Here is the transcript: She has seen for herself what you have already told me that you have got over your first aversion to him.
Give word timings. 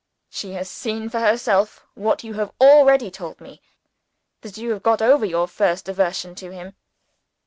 She 0.31 0.53
has 0.53 0.67
seen 0.67 1.09
for 1.09 1.19
herself 1.19 1.85
what 1.93 2.23
you 2.23 2.33
have 2.33 2.51
already 2.59 3.11
told 3.11 3.39
me 3.39 3.61
that 4.41 4.57
you 4.57 4.71
have 4.71 4.81
got 4.81 4.99
over 4.99 5.27
your 5.27 5.47
first 5.47 5.87
aversion 5.87 6.33
to 6.41 6.49
him. 6.49 6.73